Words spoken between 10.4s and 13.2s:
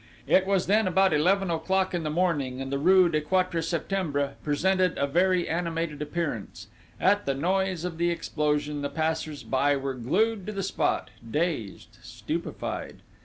to the spot, dazed, stupefied.